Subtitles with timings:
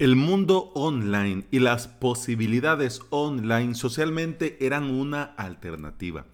[0.00, 6.26] El mundo online y las posibilidades online socialmente eran una alternativa.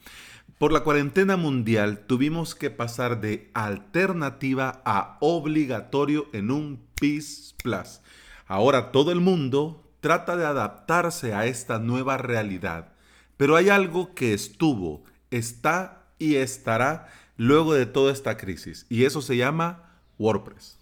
[0.57, 8.01] Por la cuarentena mundial tuvimos que pasar de alternativa a obligatorio en un PIS Plus.
[8.47, 12.95] Ahora todo el mundo trata de adaptarse a esta nueva realidad,
[13.37, 19.21] pero hay algo que estuvo, está y estará luego de toda esta crisis, y eso
[19.21, 20.80] se llama WordPress.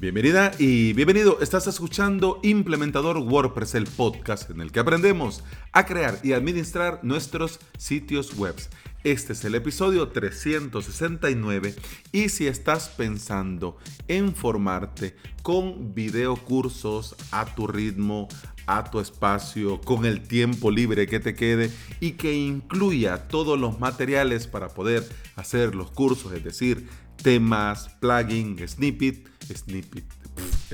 [0.00, 1.40] Bienvenida y bienvenido.
[1.40, 7.58] Estás escuchando Implementador WordPress, el podcast en el que aprendemos a crear y administrar nuestros
[7.78, 8.54] sitios web.
[9.02, 11.74] Este es el episodio 369
[12.12, 13.76] y si estás pensando
[14.06, 18.28] en formarte con videocursos a tu ritmo,
[18.68, 23.80] a tu espacio, con el tiempo libre que te quede y que incluya todos los
[23.80, 26.86] materiales para poder hacer los cursos, es decir,
[27.22, 30.04] temas, plugin, snippet, snippet,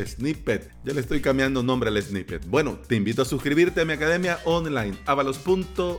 [0.04, 0.70] snippet.
[0.84, 2.46] Ya le estoy cambiando nombre al snippet.
[2.48, 5.94] Bueno, te invito a suscribirte a mi academia online, avalos.sv.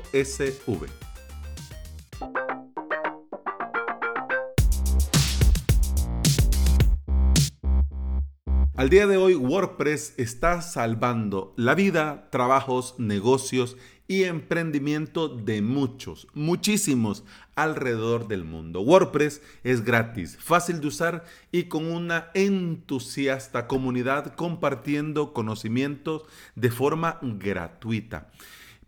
[8.85, 16.27] Al día de hoy, WordPress está salvando la vida, trabajos, negocios y emprendimiento de muchos,
[16.35, 17.23] muchísimos
[17.55, 18.81] alrededor del mundo.
[18.81, 26.21] WordPress es gratis, fácil de usar y con una entusiasta comunidad compartiendo conocimientos
[26.53, 28.29] de forma gratuita.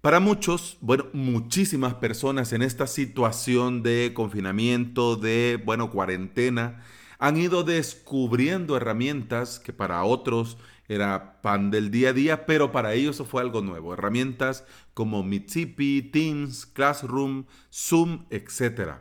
[0.02, 6.84] Para muchos, bueno, muchísimas personas en esta situación de confinamiento, de, bueno, cuarentena,
[7.20, 12.94] han ido descubriendo herramientas que para otros era pan del día a día, pero para
[12.94, 13.94] ellos eso fue algo nuevo.
[13.94, 18.94] Herramientas como Mitsipi, Teams, Classroom, Zoom, etc.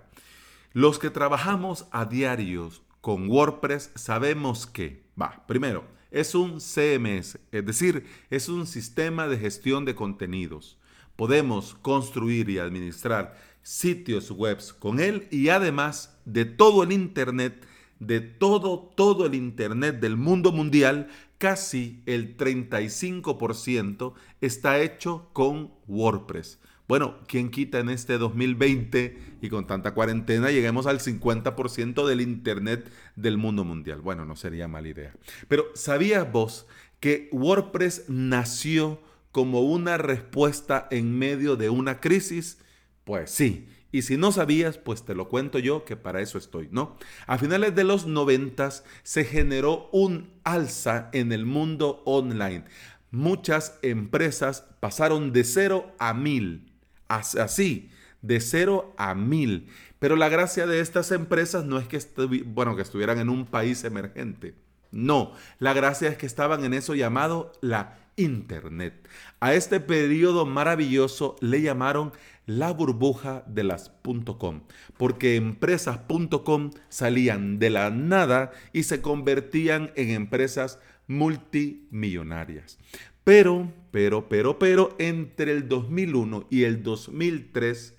[0.73, 7.67] Los que trabajamos a diarios con WordPress sabemos que, va, primero, es un CMS, es
[7.67, 10.79] decir, es un sistema de gestión de contenidos.
[11.15, 17.67] Podemos construir y administrar sitios web con él y además de todo el Internet,
[17.99, 21.09] de todo, todo el Internet del mundo mundial,
[21.39, 26.59] casi el 35% está hecho con WordPress.
[26.89, 32.93] Bueno, ¿quién quita en este 2020 y con tanta cuarentena lleguemos al 50% del Internet
[33.17, 34.01] del mundo mundial?
[34.01, 35.13] Bueno, no sería mala idea.
[35.49, 36.67] Pero ¿sabías vos
[37.01, 39.01] que WordPress nació
[39.33, 42.59] como una respuesta en medio de una crisis?
[43.03, 43.69] Pues sí.
[43.97, 46.99] Y si no sabías, pues te lo cuento yo, que para eso estoy, ¿no?
[47.27, 52.65] A finales de los noventas se generó un alza en el mundo online.
[53.11, 56.75] Muchas empresas pasaron de cero a mil.
[57.09, 57.89] Así,
[58.21, 59.69] de cero a mil.
[59.99, 61.99] Pero la gracia de estas empresas no es que,
[62.45, 64.57] bueno, que estuvieran en un país emergente.
[64.93, 69.09] No, la gracia es que estaban en eso llamado la Internet.
[69.41, 72.13] A este periodo maravilloso le llamaron
[72.47, 73.93] la burbuja de las
[74.39, 74.63] .com,
[74.97, 82.79] porque empresas.com salían de la nada y se convertían en empresas multimillonarias.
[83.25, 87.95] Pero, pero, pero, pero, entre el 2001 y el 2003,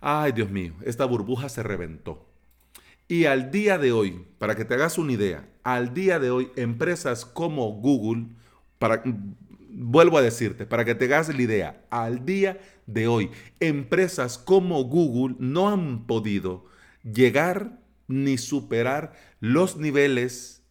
[0.00, 2.26] ay Dios mío, esta burbuja se reventó.
[3.06, 6.50] Y al día de hoy, para que te hagas una idea, al día de hoy,
[6.56, 8.26] empresas como Google,
[8.78, 9.02] para,
[9.78, 13.30] vuelvo a decirte, para que te hagas la idea, al día de hoy,
[13.60, 16.66] empresas como Google no han podido
[17.04, 17.78] llegar
[18.08, 20.62] ni superar los niveles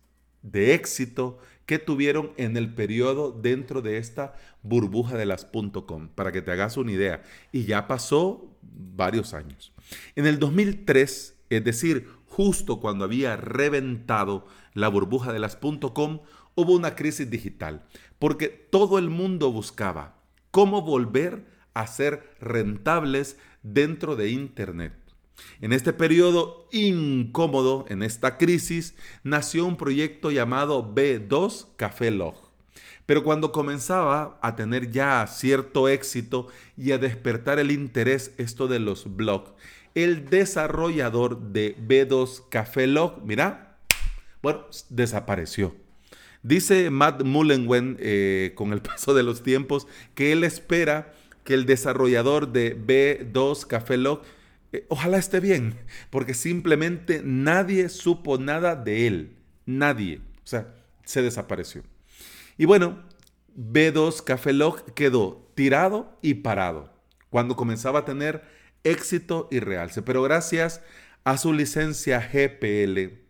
[0.41, 6.31] de éxito que tuvieron en el periodo dentro de esta burbuja de las .com, para
[6.31, 7.23] que te hagas una idea.
[7.51, 9.73] Y ya pasó varios años.
[10.15, 16.21] En el 2003, es decir, justo cuando había reventado la burbuja de las .com,
[16.55, 17.85] hubo una crisis digital,
[18.19, 20.15] porque todo el mundo buscaba
[20.51, 24.93] cómo volver a ser rentables dentro de Internet.
[25.61, 32.35] En este periodo incómodo, en esta crisis, nació un proyecto llamado B2 Café Log.
[33.05, 38.79] Pero cuando comenzaba a tener ya cierto éxito y a despertar el interés esto de
[38.79, 39.51] los blogs,
[39.95, 43.77] el desarrollador de B2 Café Log, mira,
[44.41, 45.86] bueno, desapareció.
[46.47, 49.85] Dice Matt Mullenwen, eh, con el paso de los tiempos,
[50.15, 51.13] que él espera
[51.43, 54.23] que el desarrollador de B2 Café Lock,
[54.71, 55.75] eh, ojalá esté bien,
[56.09, 59.35] porque simplemente nadie supo nada de él.
[59.65, 60.21] Nadie.
[60.37, 60.73] O sea,
[61.03, 61.83] se desapareció.
[62.57, 63.03] Y bueno,
[63.57, 66.93] B2 Café Lock quedó tirado y parado
[67.29, 68.41] cuando comenzaba a tener
[68.85, 70.01] éxito y realce.
[70.01, 70.81] Pero gracias
[71.25, 73.26] a su licencia GPL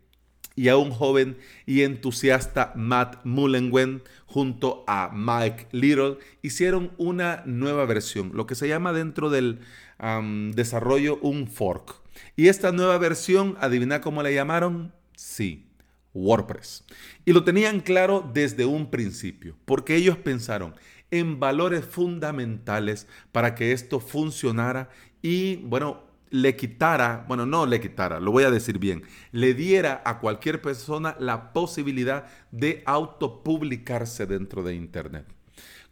[0.58, 7.86] y a un joven y entusiasta Matt Mullenwen junto a Mike Little hicieron una nueva
[7.86, 9.60] versión, lo que se llama dentro del
[10.54, 11.94] desarrollo un fork.
[12.34, 14.92] Y esta nueva versión, adivina cómo le llamaron?
[15.14, 15.68] Sí,
[16.12, 16.84] WordPress.
[17.24, 20.74] Y lo tenían claro desde un principio, porque ellos pensaron
[21.12, 24.90] en valores fundamentales para que esto funcionara
[25.22, 29.02] y, bueno, le quitara, bueno, no le quitara, lo voy a decir bien,
[29.32, 35.26] le diera a cualquier persona la posibilidad de autopublicarse dentro de Internet.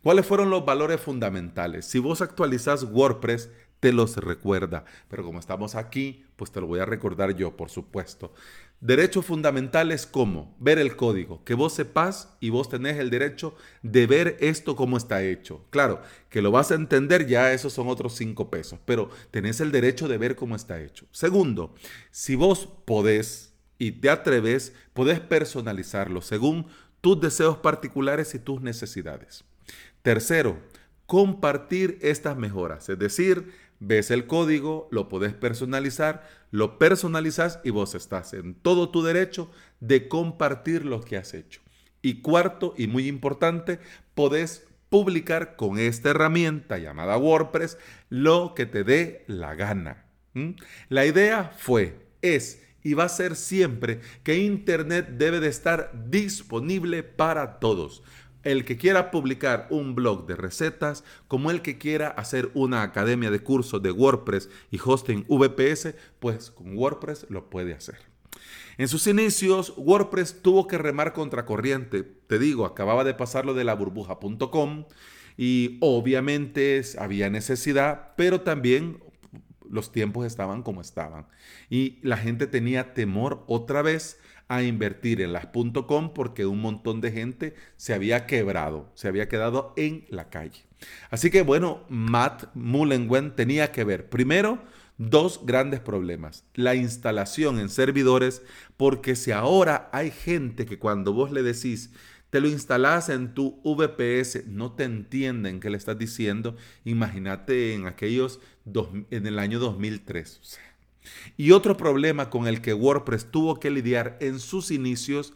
[0.03, 1.85] ¿Cuáles fueron los valores fundamentales?
[1.87, 3.50] Si vos actualizás WordPress,
[3.81, 7.70] te los recuerda, pero como estamos aquí, pues te lo voy a recordar yo, por
[7.70, 8.32] supuesto.
[8.81, 14.06] Derechos fundamentales como ver el código, que vos sepas y vos tenés el derecho de
[14.06, 15.64] ver esto cómo está hecho.
[15.70, 19.73] Claro, que lo vas a entender ya, esos son otros cinco pesos, pero tenés el
[19.73, 21.06] derecho de ver cómo está hecho.
[21.11, 21.75] Segundo,
[22.11, 26.67] si vos podés y te atreves, podés personalizarlo según
[27.00, 29.44] tus deseos particulares y tus necesidades.
[30.02, 30.58] Tercero,
[31.06, 37.94] compartir estas mejoras, es decir, ves el código, lo podés personalizar, lo personalizas y vos
[37.94, 39.50] estás en todo tu derecho
[39.81, 41.61] de compartir lo que has hecho.
[42.02, 43.81] Y cuarto, y muy importante,
[44.14, 47.78] podés publicar con esta herramienta llamada WordPress
[48.08, 50.05] lo que te dé la gana.
[50.88, 57.02] La idea fue, es y va a ser siempre que Internet debe de estar disponible
[57.02, 58.02] para todos
[58.46, 63.32] el que quiera publicar un blog de recetas, como el que quiera hacer una academia
[63.32, 67.98] de cursos de WordPress y hosting VPS, pues con WordPress lo puede hacer.
[68.78, 72.04] En sus inicios, WordPress tuvo que remar contra corriente.
[72.04, 74.84] Te digo, acababa de pasar lo de la burbuja.com
[75.37, 79.02] y obviamente había necesidad, pero también
[79.69, 81.26] los tiempos estaban como estaban.
[81.69, 85.48] Y la gente tenía temor otra vez a invertir en las
[85.87, 90.64] .com porque un montón de gente se había quebrado, se había quedado en la calle.
[91.10, 94.62] Así que bueno, Matt Mullenwen tenía que ver primero
[94.98, 96.44] dos grandes problemas.
[96.54, 98.43] La instalación en servidores,
[98.76, 101.90] porque si ahora hay gente que cuando vos le decís,
[102.31, 107.87] te lo instalas en tu VPS, no te entienden qué le estás diciendo, imagínate en
[107.87, 108.40] aquellos,
[109.10, 110.58] en el año 2003.
[111.37, 115.32] Y otro problema con el que WordPress tuvo que lidiar en sus inicios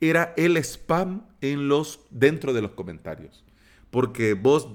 [0.00, 3.44] era el spam en los, dentro de los comentarios.
[3.90, 4.68] Porque vos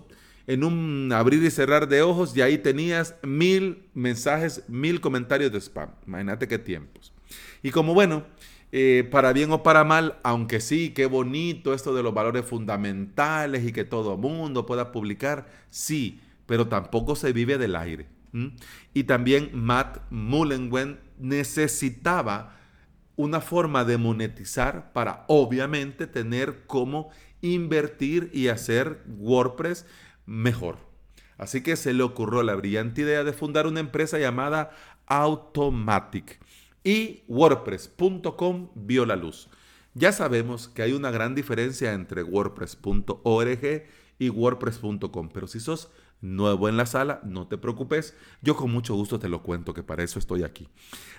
[0.47, 5.59] en un abrir y cerrar de ojos y ahí tenías mil mensajes, mil comentarios de
[5.59, 5.91] spam.
[6.07, 7.13] Imagínate qué tiempos.
[7.61, 8.25] Y como bueno,
[8.71, 13.65] eh, para bien o para mal, aunque sí, qué bonito esto de los valores fundamentales
[13.65, 18.07] y que todo mundo pueda publicar, sí, pero tampoco se vive del aire.
[18.93, 22.57] Y también Matt Mullenwen necesitaba
[23.15, 27.09] una forma de monetizar para obviamente tener cómo
[27.41, 29.85] invertir y hacer WordPress
[30.25, 30.77] mejor.
[31.37, 34.71] Así que se le ocurrió la brillante idea de fundar una empresa llamada
[35.07, 36.39] Automatic
[36.83, 39.49] y WordPress.com vio la luz.
[39.93, 43.83] Ya sabemos que hay una gran diferencia entre WordPress.org
[44.19, 45.89] y WordPress.com, pero si sos
[46.21, 49.83] nuevo en la sala, no te preocupes, yo con mucho gusto te lo cuento, que
[49.83, 50.69] para eso estoy aquí.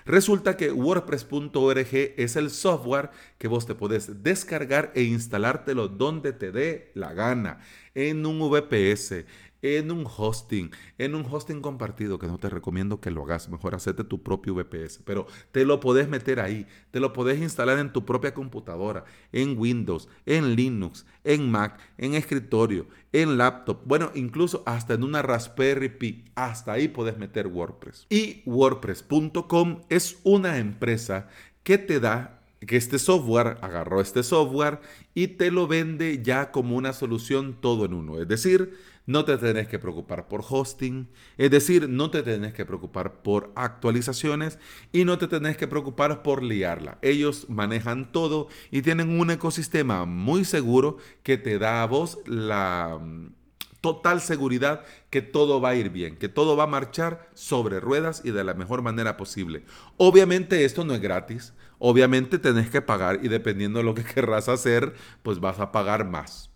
[0.05, 6.51] Resulta que WordPress.org es el software que vos te podés descargar e instalártelo donde te
[6.51, 7.59] dé la gana,
[7.95, 9.25] en un VPS,
[9.63, 13.73] en un hosting, en un hosting compartido, que no te recomiendo que lo hagas, mejor
[13.73, 17.91] hacerte tu propio VPS, pero te lo podés meter ahí, te lo podés instalar en
[17.91, 24.63] tu propia computadora, en Windows, en Linux, en Mac, en escritorio, en laptop, bueno, incluso
[24.65, 28.05] hasta en una Raspberry Pi, hasta ahí podés meter WordPress.
[28.09, 31.29] Y WordPress.com es una empresa
[31.63, 34.79] que te da que este software agarró este software
[35.13, 38.19] y te lo vende ya como una solución todo en uno.
[38.21, 42.65] Es decir, no te tenés que preocupar por hosting, es decir, no te tenés que
[42.65, 44.59] preocupar por actualizaciones
[44.91, 46.99] y no te tenés que preocupar por liarla.
[47.01, 52.97] Ellos manejan todo y tienen un ecosistema muy seguro que te da a vos la
[53.01, 53.33] mm,
[53.81, 58.21] total seguridad que todo va a ir bien, que todo va a marchar sobre ruedas
[58.23, 59.65] y de la mejor manera posible.
[59.97, 64.47] Obviamente esto no es gratis, obviamente tenés que pagar y dependiendo de lo que querrás
[64.47, 66.49] hacer, pues vas a pagar más.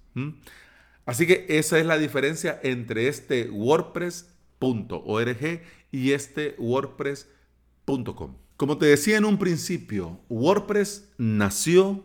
[1.08, 8.36] Así que esa es la diferencia entre este WordPress.org y este WordPress.com.
[8.58, 12.04] Como te decía en un principio, WordPress nació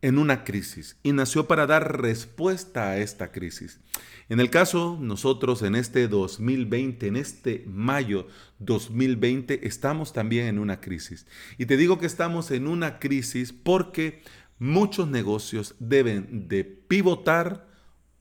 [0.00, 3.80] en una crisis y nació para dar respuesta a esta crisis.
[4.28, 8.28] En el caso, nosotros en este 2020, en este mayo
[8.60, 11.26] 2020, estamos también en una crisis.
[11.58, 14.22] Y te digo que estamos en una crisis porque
[14.60, 17.65] muchos negocios deben de pivotar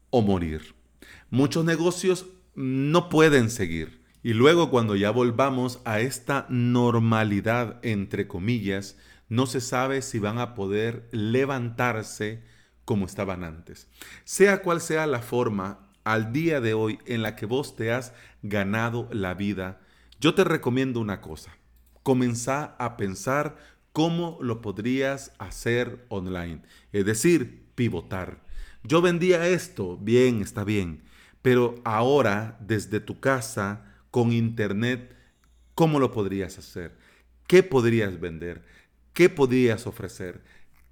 [0.09, 0.75] o morir.
[1.29, 4.03] Muchos negocios no pueden seguir.
[4.23, 8.97] Y luego cuando ya volvamos a esta normalidad, entre comillas,
[9.29, 12.43] no se sabe si van a poder levantarse
[12.85, 13.87] como estaban antes.
[14.23, 18.13] Sea cual sea la forma al día de hoy en la que vos te has
[18.43, 19.81] ganado la vida,
[20.19, 21.57] yo te recomiendo una cosa.
[22.03, 23.57] Comenzá a pensar
[23.91, 26.61] cómo lo podrías hacer online.
[26.91, 28.44] Es decir, pivotar.
[28.87, 31.03] Yo vendía esto, bien, está bien.
[31.41, 35.15] Pero ahora, desde tu casa, con internet,
[35.73, 36.95] ¿cómo lo podrías hacer?
[37.47, 38.63] ¿Qué podrías vender?
[39.13, 40.43] ¿Qué podrías ofrecer?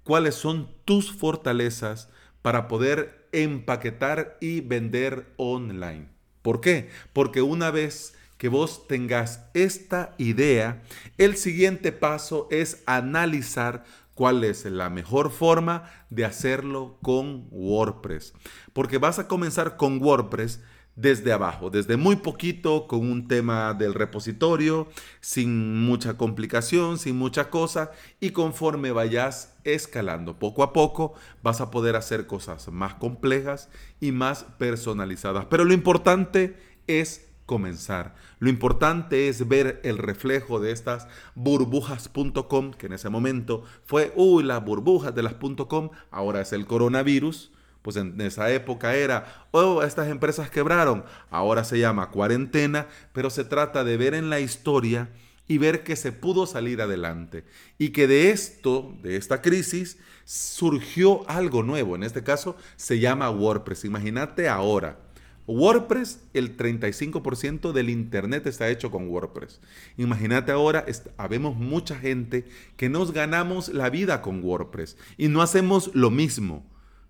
[0.02, 2.08] ¿Cuáles son tus fortalezas
[2.42, 6.08] para poder empaquetar y vender online?
[6.42, 6.90] ¿Por qué?
[7.12, 10.82] Porque una vez que vos tengas esta idea,
[11.16, 13.84] el siguiente paso es analizar
[14.14, 18.34] cuál es la mejor forma de hacerlo con WordPress.
[18.72, 20.60] Porque vas a comenzar con WordPress
[20.96, 24.88] desde abajo, desde muy poquito, con un tema del repositorio,
[25.20, 27.90] sin mucha complicación, sin mucha cosa,
[28.20, 34.12] y conforme vayas escalando poco a poco, vas a poder hacer cosas más complejas y
[34.12, 35.46] más personalizadas.
[35.46, 36.56] Pero lo importante
[36.86, 38.14] es comenzar.
[38.38, 44.44] Lo importante es ver el reflejo de estas burbujas.com, que en ese momento fue, uy,
[44.44, 45.34] las burbujas de las
[45.68, 47.50] .com, ahora es el coronavirus
[47.84, 53.44] pues en esa época era, oh, estas empresas quebraron, ahora se llama cuarentena, pero se
[53.44, 55.10] trata de ver en la historia
[55.46, 57.44] y ver que se pudo salir adelante
[57.76, 61.94] y que de esto, de esta crisis, surgió algo nuevo.
[61.94, 63.84] En este caso se llama WordPress.
[63.84, 64.98] Imagínate ahora.
[65.46, 69.60] WordPress, el 35% del Internet está hecho con WordPress.
[69.98, 70.86] Imagínate ahora,
[71.16, 72.46] habemos mucha gente
[72.76, 76.64] que nos ganamos la vida con WordPress y no hacemos lo mismo.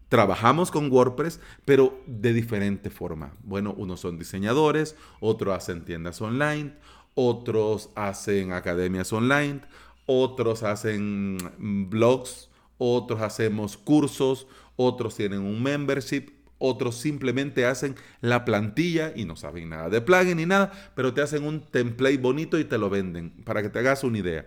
[0.09, 3.35] Trabajamos con WordPress, pero de diferente forma.
[3.43, 6.75] Bueno, unos son diseñadores, otros hacen tiendas online,
[7.15, 9.61] otros hacen academias online,
[10.07, 12.49] otros hacen mm, blogs,
[12.79, 19.71] otros hacemos cursos, otros tienen un membership, otros simplemente hacen la plantilla y no saben
[19.71, 23.31] nada de plugin ni nada, pero te hacen un template bonito y te lo venden,
[23.45, 24.47] para que te hagas una idea.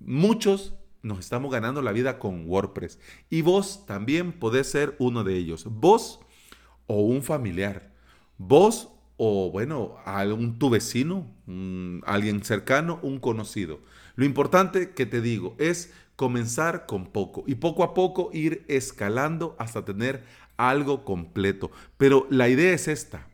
[0.00, 2.98] Muchos nos estamos ganando la vida con WordPress.
[3.28, 5.66] Y vos también podés ser uno de ellos.
[5.68, 6.20] Vos
[6.86, 7.92] o un familiar.
[8.38, 11.26] Vos o, bueno, algún tu vecino,
[12.06, 13.80] alguien cercano, un conocido.
[14.16, 15.92] Lo importante que te digo es
[16.22, 20.22] comenzar con poco y poco a poco ir escalando hasta tener
[20.56, 21.72] algo completo.
[21.98, 23.26] Pero la idea es esta.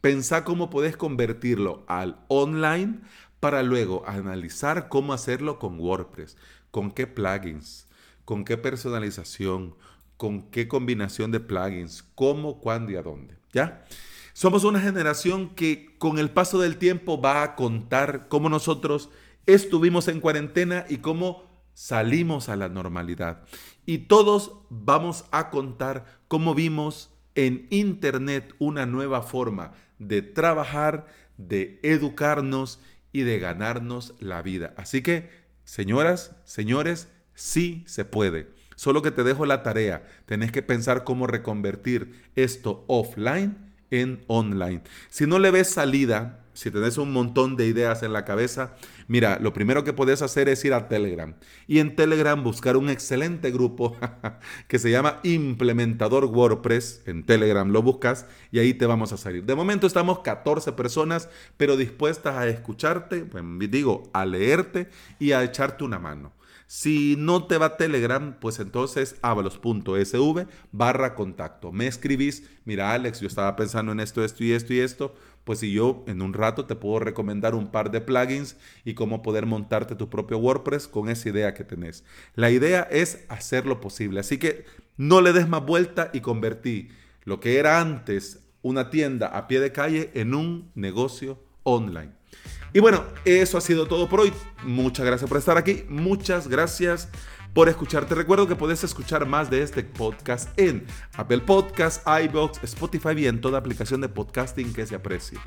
[0.00, 2.98] Pensá cómo podés convertirlo al online
[3.38, 6.36] para luego analizar cómo hacerlo con WordPress
[6.72, 7.86] con qué plugins,
[8.24, 9.76] con qué personalización,
[10.16, 13.36] con qué combinación de plugins, cómo, cuándo y a dónde.
[13.52, 13.84] ¿Ya?
[14.32, 19.10] Somos una generación que con el paso del tiempo va a contar cómo nosotros
[19.46, 23.44] estuvimos en cuarentena y cómo salimos a la normalidad.
[23.86, 31.80] Y todos vamos a contar cómo vimos en Internet una nueva forma de trabajar, de
[31.82, 32.80] educarnos
[33.12, 34.74] y de ganarnos la vida.
[34.76, 38.48] Así que Señoras, señores, sí se puede.
[38.74, 40.06] Solo que te dejo la tarea.
[40.26, 44.82] Tenés que pensar cómo reconvertir esto offline en online.
[45.08, 48.74] Si no le ves salida, si tenés un montón de ideas en la cabeza,
[49.08, 51.34] mira, lo primero que puedes hacer es ir a Telegram
[51.66, 53.96] y en Telegram buscar un excelente grupo
[54.68, 57.02] que se llama Implementador WordPress.
[57.06, 59.44] En Telegram lo buscas y ahí te vamos a salir.
[59.44, 65.42] De momento estamos 14 personas, pero dispuestas a escucharte, pues, digo, a leerte y a
[65.42, 66.32] echarte una mano.
[66.74, 71.70] Si no te va Telegram, pues entonces avalos.sv barra contacto.
[71.70, 75.14] Me escribís, mira Alex, yo estaba pensando en esto, esto y esto y esto
[75.44, 79.22] pues si yo en un rato te puedo recomendar un par de plugins y cómo
[79.22, 82.04] poder montarte tu propio WordPress con esa idea que tenés.
[82.34, 84.64] La idea es hacerlo posible, así que
[84.96, 86.88] no le des más vuelta y convertí
[87.24, 92.12] lo que era antes una tienda a pie de calle en un negocio online.
[92.74, 94.32] Y bueno, eso ha sido todo por hoy.
[94.64, 95.84] Muchas gracias por estar aquí.
[95.88, 97.08] Muchas gracias
[97.52, 98.06] por escuchar.
[98.06, 103.26] Te recuerdo que puedes escuchar más de este podcast en Apple Podcasts, iBox, Spotify y
[103.26, 105.38] en toda aplicación de podcasting que se aprecie.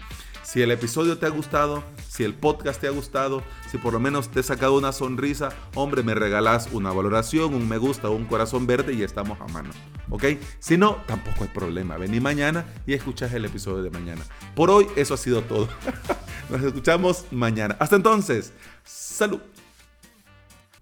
[0.43, 4.00] Si el episodio te ha gustado, si el podcast te ha gustado, si por lo
[4.00, 8.25] menos te he sacado una sonrisa, hombre, me regalas una valoración, un me gusta un
[8.25, 9.71] corazón verde y estamos a mano.
[10.12, 10.24] ¿Ok?
[10.59, 11.97] Si no, tampoco hay problema.
[11.97, 14.21] Vení mañana y escuchas el episodio de mañana.
[14.53, 15.67] Por hoy, eso ha sido todo.
[16.50, 17.75] Nos escuchamos mañana.
[17.79, 19.41] Hasta entonces, salud.